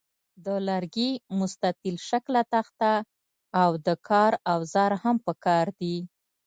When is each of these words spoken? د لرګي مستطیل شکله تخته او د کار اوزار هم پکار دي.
د 0.45 0.47
لرګي 0.67 1.11
مستطیل 1.39 1.95
شکله 2.09 2.41
تخته 2.53 2.93
او 3.61 3.69
د 3.85 3.87
کار 4.07 4.31
اوزار 4.53 4.91
هم 5.03 5.15
پکار 5.27 5.65
دي. 5.79 5.97